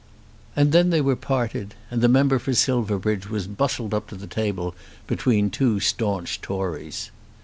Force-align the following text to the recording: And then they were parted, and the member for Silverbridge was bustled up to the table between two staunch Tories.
And 0.55 0.71
then 0.71 0.89
they 0.89 0.99
were 0.99 1.15
parted, 1.15 1.75
and 1.91 2.01
the 2.01 2.07
member 2.07 2.39
for 2.39 2.55
Silverbridge 2.55 3.29
was 3.29 3.45
bustled 3.45 3.93
up 3.93 4.07
to 4.07 4.15
the 4.15 4.25
table 4.25 4.73
between 5.05 5.51
two 5.51 5.79
staunch 5.79 6.41
Tories. 6.41 7.11